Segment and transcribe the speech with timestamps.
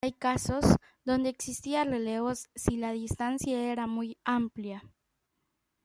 [0.03, 0.65] Hay casos,
[1.05, 4.81] donde existía relevos si la distancia era muy amplia.